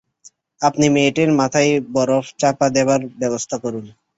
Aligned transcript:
আপনি 0.61 0.85
মেয়েটির 0.95 1.29
মাথায় 1.39 1.71
বরফ 1.95 2.25
চাপা 2.41 2.67
দেবার 2.75 3.01
ব্যবস্থা 3.21 3.55
করুন। 3.63 3.85